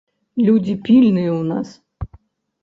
Людзі 0.45 0.73
пільныя 0.87 1.31
ў 1.35 1.41
нас. 1.51 1.67